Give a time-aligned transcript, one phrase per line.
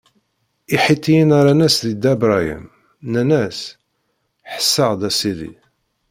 [0.75, 2.63] Iḥitiyen rran-as i Dda Bṛahim,
[3.09, 3.59] nnan-as:
[4.53, 5.51] Ḥess-aɣ-d, a sidi!